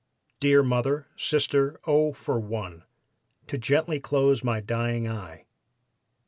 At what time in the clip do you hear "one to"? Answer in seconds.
2.39-3.59